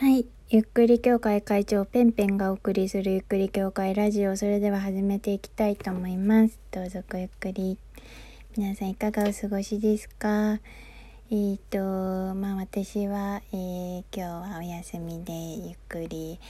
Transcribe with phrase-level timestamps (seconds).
[0.00, 0.24] はい。
[0.48, 4.34] ゆっくり協会会長ペンペンがお送りするゆっくり協会ラジオ。
[4.34, 6.58] それでは始めていきたいと思います。
[6.70, 7.76] どうぞごゆっくり。
[8.56, 10.58] 皆さんいかがお過ごしですか？
[11.30, 16.40] えーと、まあ私は、えー今日はお休みでゆっくり、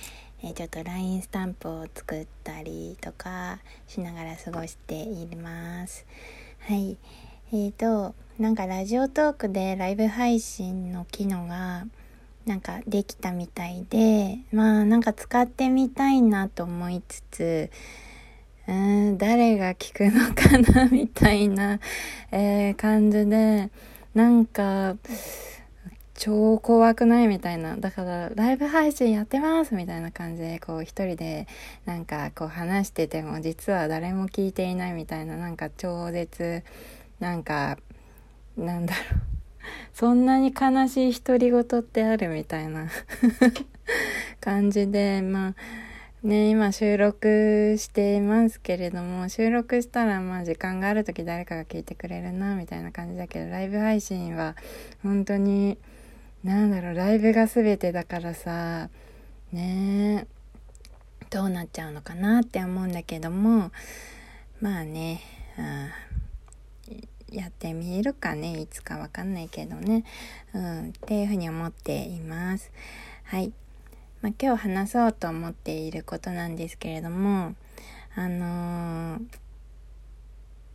[0.44, 3.58] えーちょっと LINE スタンプを作ったりとか
[3.88, 6.06] しながら過ごしています。
[6.60, 6.96] はい。
[7.52, 11.88] えーと、なんかラジオトークでライブ配信の機能が
[12.50, 17.70] なんかできたみたいで、まあなんか使ってみたいなと思いつつ、
[18.66, 21.78] うーん、誰が聞くのかなみたいな、
[22.32, 23.70] えー感じで、
[24.14, 24.96] なんか、
[26.14, 27.76] 超怖くないみたいな。
[27.76, 31.46] だから、ライブ配信やってますみたいな感じで、こう一人で、
[31.84, 36.64] なんかこう話してても、実は誰も聞いていないみたいな、なんか超絶、
[37.20, 37.78] なんか、
[38.56, 39.39] なんだろう。
[39.94, 42.88] そんなに悲しい独り言ってあるみたいな
[44.40, 54.56] 感じで、まあ、ね、今収録していますけれども、収録したらまあ時間がある時誰かが聞いてくれるな、みたいな感じだけど、ライブ配信は
[55.02, 55.78] 本当に、
[56.44, 58.90] なんだろう、ライブが全てだからさ、
[59.52, 60.26] ね
[61.30, 63.70] どうなっちゃうのかなって思うんだけども、
[64.60, 65.20] まあね、
[65.58, 66.19] うん
[67.30, 68.60] やってみるかね。
[68.60, 70.04] いつかわかんないけどね。
[70.52, 70.88] うん。
[70.88, 72.70] っていうふうに思っています。
[73.24, 73.52] はい、
[74.22, 77.54] まあ、今日話そうと思っていることなんですけれども
[78.16, 79.20] あのー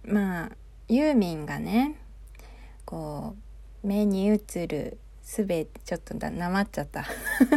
[0.08, 0.52] まあ
[0.88, 1.96] ユーミンがね
[2.86, 3.36] こ
[3.84, 7.06] う目に映るすべちょっとだなまっちゃった。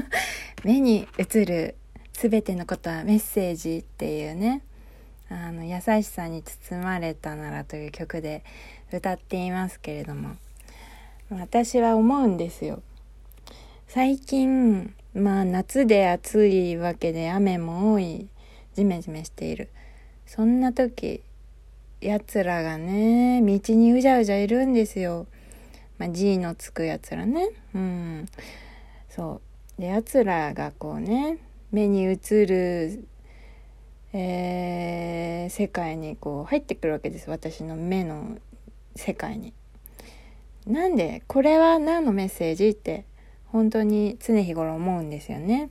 [0.64, 1.76] 目に映る
[2.12, 4.62] すべてのことはメッセージっていうね
[5.28, 8.42] あの優しさに包まれたならという曲で
[8.92, 10.36] 歌っていますけれども。
[11.30, 12.82] 私は思うんですよ。
[13.86, 18.28] 最近まあ夏で暑いわけで雨も多い。
[18.74, 19.68] ジメジメしている。
[20.26, 21.22] そんな時
[22.00, 25.26] 奴らがね道にうじゃうじゃいるんですよ。
[25.98, 27.50] まあ G のつく奴らね。
[27.74, 28.26] うん。
[29.10, 29.40] そ
[29.78, 29.80] う。
[29.80, 31.38] で奴らがこうね
[31.72, 32.16] 目に映
[32.46, 33.04] る
[34.12, 37.28] えー世界にこう入ってくるわけです。
[37.28, 38.38] 私の目の
[38.98, 39.54] 世界に。
[40.66, 43.06] なんでこれは何のメッセージって
[43.46, 45.70] 本当に常日頃思うんですよね。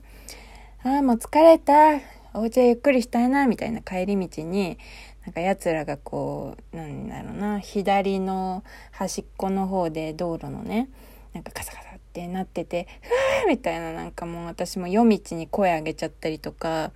[0.82, 2.00] ああもう疲れた
[2.34, 4.78] お家でゆっくりしたいなみたいな帰り道に
[5.24, 10.88] なんか奴らがこうなんだろうな左の端っこの方で道路のね
[11.34, 16.92] なんかカサカサってなってて「ふわー!」みたいななんかもう私も夜道に声上げちゃったりとか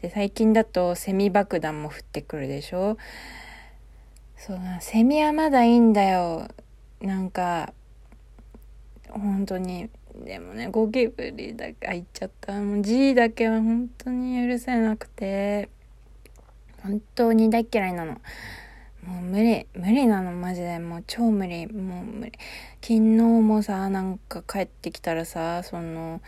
[0.00, 2.96] で最近だとセミ爆弾も降ってくるでしょ
[4.36, 6.48] そうセミはまだいいんだよ。
[7.00, 7.72] なんか
[9.10, 9.88] 本当に。
[10.14, 12.52] でもねゴキブリだけあ言っちゃった。
[12.60, 15.68] もう G だけは本当に許せなくて。
[16.82, 18.20] 本当に大嫌いなの。
[19.06, 19.66] もう無理。
[19.74, 20.78] 無理なのマジで。
[20.78, 21.66] もう超無理。
[21.66, 22.32] もう無理。
[22.82, 26.20] 昨日もさなんか帰ってきたらさその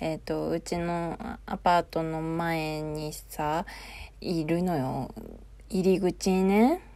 [0.00, 3.66] えっ、とうちのアパートの前にさ
[4.20, 5.14] いるのよ。
[5.68, 6.89] 入り口にね。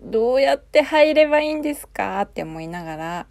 [0.00, 2.22] どうやって入ればいいんですか？
[2.22, 3.26] って思いながら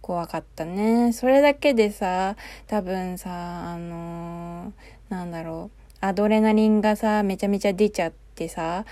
[0.00, 1.12] 怖かったね。
[1.12, 5.78] それだけでさ多分さあのーなんだろう。
[6.00, 8.84] アドレナリンがさめちゃめちゃ出ちゃってさ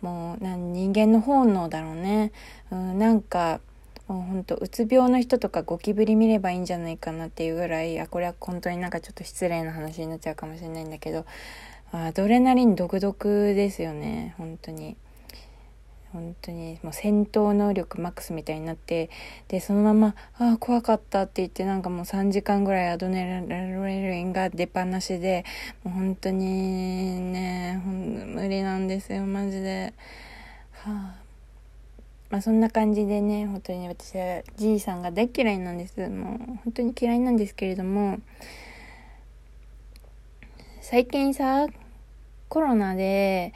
[0.00, 2.30] もう人間の本能だろうね、
[2.70, 3.60] うん、なんか
[4.06, 11.24] もうほんとうつ病の人とかゴキブリ見ればいいんじゃないかなっていうぐらいあこれは本当になんかちょっと失礼な話になっちゃうかもしれないんだけど
[11.92, 14.96] アドレナリン独特ですよね本当に。
[16.12, 19.10] 本当にもう戦闘能力マックスみたいになって
[19.48, 25.44] でそのまま「ああ怖かった」って言ってなんかもう3時間ぐらいアドレリンが出っ放しで
[25.84, 29.94] もう本当にねほん無理なんですよマジで。
[30.72, 31.22] はあ
[32.32, 38.20] まあそんな感じでね本当に私はじいさんが大嫌いなんですもう本当に嫌いなんですけれども
[40.80, 41.66] 最近さ
[42.48, 43.52] コロナで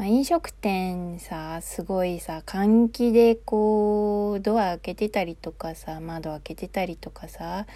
[0.00, 7.66] まあ、飲食店さすごいさ換気でこうドア開けてたりとかさ窓開けてたりとかさ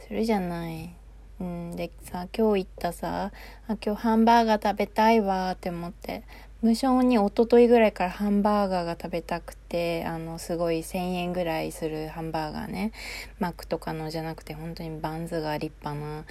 [0.00, 0.92] するじゃない。
[1.38, 3.30] うん、でさ今日行ったさ
[3.68, 6.24] あ今日ハンバーガー食べたいわって思って。
[6.62, 12.90] 無性に一昨日ぐらいからハンバーガーが食べたくてあのすごい1,000円ぐらいするハンバーガーね。
[13.38, 16.24] マックとかのじゃなくて本当にバンズが立派な、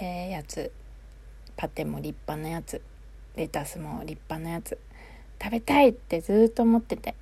[0.00, 0.70] えーやつ。
[1.56, 2.80] パテも立派なやつ。
[3.36, 4.78] レタスも立派なやつ。
[5.42, 7.14] 食べたいってずっと思ってて。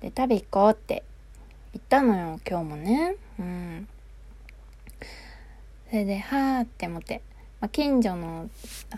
[0.00, 1.04] で食べ行こうって
[1.72, 3.16] 言ったのよ今日もね。
[3.38, 3.88] うん。
[5.88, 7.22] それではあって思って、
[7.60, 8.48] まあ、近所の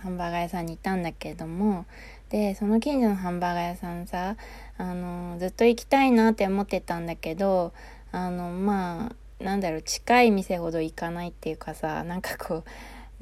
[0.01, 1.87] ハンバーガー屋さんに行ったんだけれども。
[2.33, 4.37] でその近所のハンバーガー屋さんさ
[4.79, 7.75] あのずっと行きたいなって思ってたんだけど
[8.11, 12.65] あのまあなんだろう近い店ほど行かないっていうかさなんかこう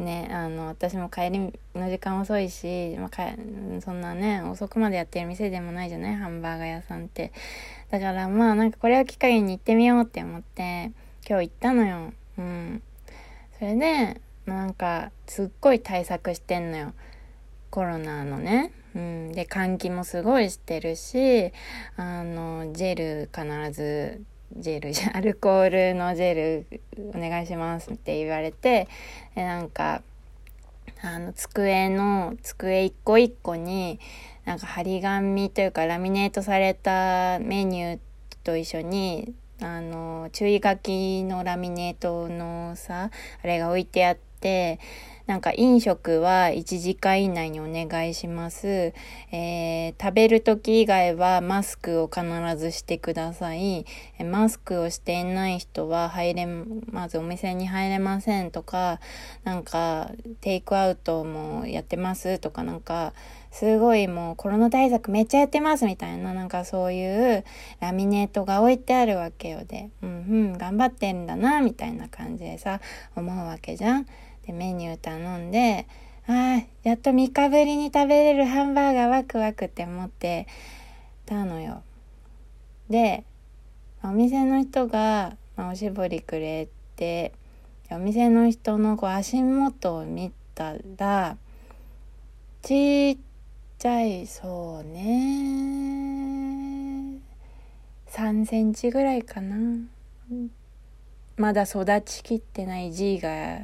[0.00, 1.38] ねあの私も帰り
[1.75, 6.17] の時間遅いし、まあ、そんなね遅くまでやってる店でもないじゃない？
[6.17, 7.32] ハンバーガー屋さんって。
[7.91, 10.93] だからまあなんかこれを機会に行ってみようって思って
[11.29, 12.12] 今日行ったのよ。
[12.38, 12.82] うん。
[13.58, 16.93] それでなんかすっごい対策してんのよ。
[17.70, 18.73] コロナのね。
[18.93, 21.53] うん、で換気もすごいしてるし
[21.96, 24.20] あのジェル必ず
[24.56, 26.67] ジェルじゃ アルコールのジェル
[27.14, 28.88] お願いしますって言われて
[29.35, 30.02] でなんか
[31.02, 34.00] あの机の机一個一個に
[34.44, 37.99] なんか張り紙というかラミネートされたメニュー
[38.43, 43.11] と一緒にあの注意書きのラミネートのさ
[43.43, 44.79] あれが置いてあって
[45.31, 48.93] なんか飲食は1時間以内にお願いします。
[49.31, 52.25] えー、食べる時以外はマスクを必
[52.57, 53.87] ずしてください。
[54.25, 58.99] マスクをしていない人は入れ、まずお店に入れませんとか、
[59.45, 60.11] なんか
[60.41, 63.13] テイクアウトもやってますとかなんか、
[63.50, 67.44] すごいもうコロナ対策めっちゃやってますみたいな、なんかそういう
[67.81, 70.12] ラミネートが置いてあるわけよで、うんう
[70.55, 72.81] ん、頑張ってんだな、みたいな感じでさ、
[73.17, 74.06] 思うわけじゃん。
[74.47, 75.87] でメニュー頼んで
[76.26, 80.46] ああやっと3日ぶりに食べれるハンバーガーワクワクって思って
[81.26, 81.82] たのよ。
[82.88, 83.25] で
[84.03, 87.32] お店の人が、まあ、おしぼりくれて
[87.91, 91.37] お店の人のこう足元を見たら
[92.62, 93.19] ちっ
[93.81, 95.00] ちゃいそうね。
[98.11, 99.56] 3センチぐらいかな。
[101.38, 103.61] まだ育ちきってない G が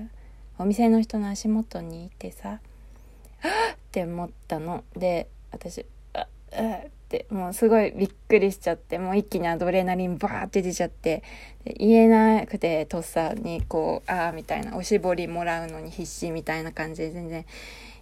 [0.57, 2.61] お店の人の足元にいてさ。
[3.43, 3.75] あっ！
[3.75, 4.85] って思ったの。
[4.97, 5.85] で私
[6.15, 6.27] ああ
[6.87, 11.23] ってもうすごいびっくりしちゃってもう一気にアドレナリンバーって出ちゃって。
[11.79, 17.45] 言えなくてとっさにこうああみたいなおしぼりもらうのに必死みたいな感じで全然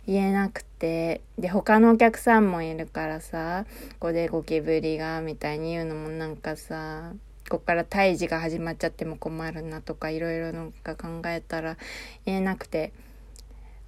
[0.06, 1.20] 言えなくて。
[1.38, 3.64] で他のお客さんもいるからさ
[3.94, 7.12] ここでゴキブリがみたいに言うのもなんかさ
[7.48, 11.78] ここから胎児が始まっちゃっても困るなとかいろいろなんか考えたら
[12.26, 12.92] 言えなくて。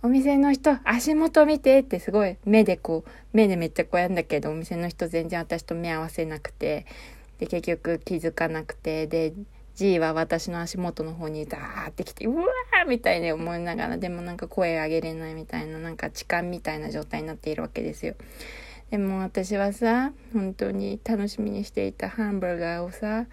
[0.03, 6.87] お店の人足元見てってすごい目でこう目でめっちゃこうやんだけどお店の人全然私と目合わせなくて
[7.39, 9.33] で結局気づかなくてで
[9.77, 18.15] G は私の足元の方にザーってきてうわーみたいに思いながらでもなんか声上げれないみたいななんか痴漢みたいな状態になっているわけですよ。
[18.91, 23.27] でも私はさ本当に楽しみにしていたハンバーガーをさ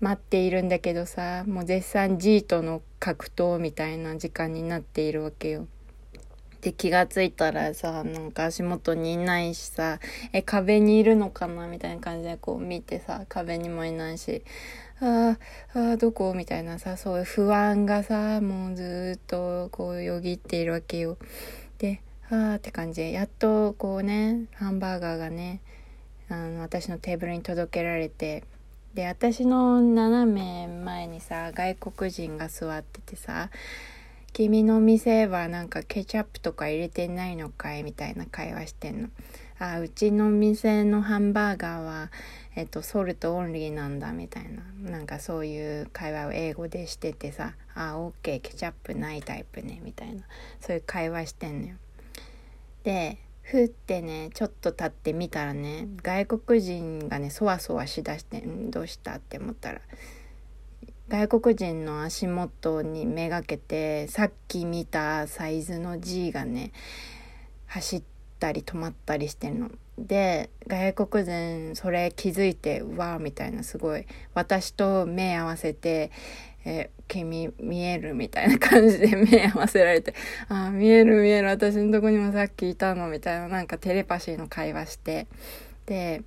[0.00, 5.68] 待っているんだけどさもう絶賛 G との格闘みたいな時間になっているわけよ。
[6.62, 10.00] で気がついたらさなんか足元にいないしさ
[10.32, 14.42] え壁にいるのかなみたいな感じでこう見てさ壁にもいないし
[15.04, 15.38] あ
[15.74, 16.32] あどこ？
[16.34, 21.18] みたいなさそういう不安がさもうずっとこうよぎっているわけよ。
[21.78, 25.60] であーって感じでやっとこうねハンバーガーがね
[26.30, 28.44] あの私のテーブルに届けられて
[28.94, 33.50] で私の斜め前にさ外国人が座っててさ
[34.32, 39.08] 「君の店はなんかケチャップとか入れてないのかい?」みたいな会話してんの。
[39.58, 42.10] あうちの店のハンバーガーは、
[42.56, 50.22] えっと、ソルトオンリーなんだみたいななんかそういう会話を英語でしててさ「あオッケーケチャップないタイプね」みたいな
[50.60, 51.76] そういう会話してんのよ。
[52.84, 59.80] でふってねちょっと経ってみたらね外国人がねそわそわしだしてんどうしたって思ったら
[61.08, 66.72] 外国人の足元にめがけてさっき見たサイズの G がね
[67.66, 68.02] 走っ
[68.38, 69.70] たり止まったりしてるの。
[69.98, 76.10] で外国人それ気づいてうわーみたいなすごい私と目合わせて
[76.64, 80.14] え君見えるみたいな感じで目合わせられて、
[80.48, 85.26] ああ、見える見える、私のとこにもさっきいたのみたいななんかテレパシーの会話して、
[85.86, 86.22] で、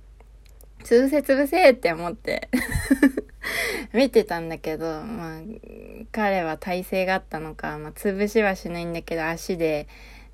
[0.84, 2.48] 潰せ潰せって思って
[3.92, 5.40] 見てたんだけど、まあ、
[6.12, 9.88] 彼は体勢があったのか、まあ、潰しはしないんだけど、足で、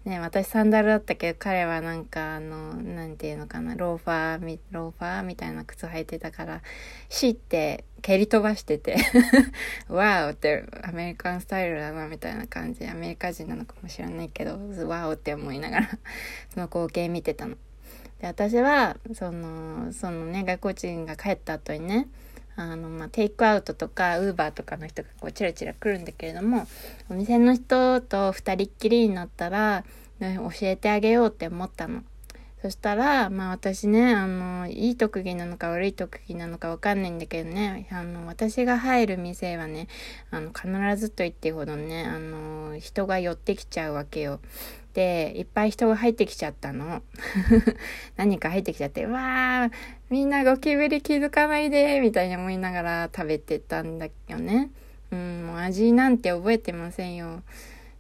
[0.05, 6.61] ね、私サンダルだったけど、彼はなんか、あの、なんていうのかな、ローファー、ローファーみたいな靴履いてたから、
[7.09, 8.97] シって蹴り飛ばしてて
[9.89, 12.87] ワオってアメリカンスタイルだな、みたいな感じ。
[12.87, 15.89] アメリカ人なのかもしれないけど、ワオって思いながら
[16.53, 17.57] その光景見てたの。
[18.21, 22.09] で、私は、その、そのね、外国人が帰った後にね、
[22.57, 26.67] あの、まあ、テイクアウトとかウーバーとかの人がこうチラチラ来るんだけれども
[27.09, 29.85] お店の人と二人っきりになったら、
[30.21, 32.03] ね、教えてあげようって思ったの。
[32.65, 39.87] そしたら、まあ私ね、あの、いい特技なのか悪い特技なのかわかんないんだけどね、あの、私が入る店はね、
[40.31, 40.69] あの、必
[40.99, 44.41] ずと言っていいほどね、あの、人が寄ってきちゃうわけよ。
[44.95, 47.03] で、いっぱい人が入ってきちゃったの。
[48.17, 49.71] 何か入ってきちゃって、わー、
[50.09, 54.71] みんなゴキブリ気づかないで、みたいに思いながら食べてたんだよね。
[55.11, 57.43] うん、もう味なんて覚えてませんよ。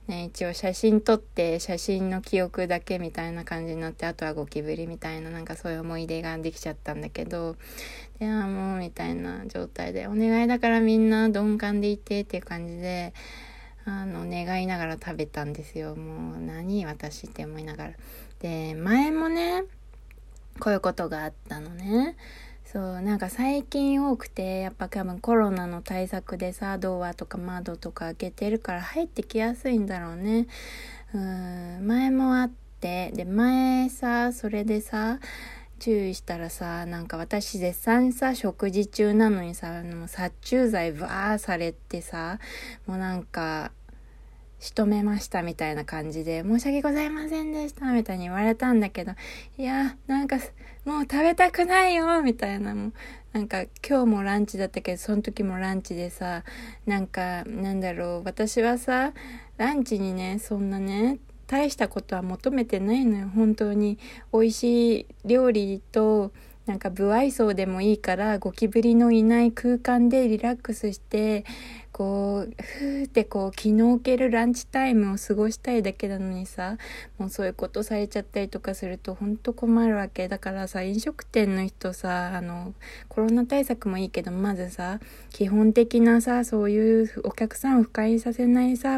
[0.06, 7.56] ね、一応写真撮って写真の記憶だけみたいな感じになってあとはゴキブリみたいななんかそういう思い出ができちゃったんだけど
[8.18, 13.14] であもうみたいな状態でお願いだからみんな鈍感でいてっていう感じで
[13.86, 15.94] あの願いながら食べたんですよ。
[15.94, 17.94] もう何私って思いながら。
[18.40, 19.64] で前もね
[20.58, 22.16] こういうことがあったのね。
[22.64, 30.46] そうなんか最近多くてやっぱ多分コロナの対策でさドアとか窓とか開けてるから入ってきやすいんだろうね。
[31.14, 32.50] うん前もあっ
[32.80, 35.20] てで前さそれでさ
[35.84, 42.38] 注意したらさなんか私絶賛さ食事中なのにさもう殺虫剤バーされてさ
[42.86, 43.70] もうなんか
[44.60, 49.12] 仕留めましたみたいな感じで、申し訳ございませんでしたみたいに言われたんだけど、
[49.58, 50.38] いや、なんか、
[50.86, 52.92] もう食べたくないよみたいな、もう、
[53.34, 56.44] なんか今日もランチだったけど、その時もランチでさ、
[56.86, 59.12] なんか、なんだろう、私はさ、
[59.58, 63.98] ランチにね、そんなね、大したことは求めてないのよ、本当に。
[64.32, 66.32] 美味しい料理と、
[66.66, 71.44] なんか不愛想でもいいからゴキブリのいない空間でリラックスして
[71.92, 76.76] こうふーってこう気の置けるランチタイムを過ごしたいだけなのにさ
[77.18, 82.74] もうそういうことされちゃったりとかするとほんと困るわけだからさ飲食店の人さあの
[83.08, 84.98] コロナ対策もいいけどまずさ
[85.30, 88.90] 基本的なさそういうお客さんを不快にさせないさ